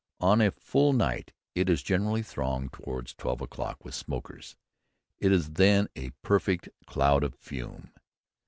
[0.19, 4.55] On a full night it is generally thronged towards twelve o'clock with smokers.
[5.19, 7.91] It is then a perfect cloud of fume.